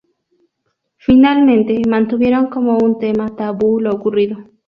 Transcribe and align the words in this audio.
Finalmente 0.97 1.79
mantuvieron 1.87 2.47
como 2.47 2.75
un 2.79 2.97
tema 2.97 3.35
Tabú 3.35 3.79
lo 3.79 3.93
ocurrido. 3.93 4.47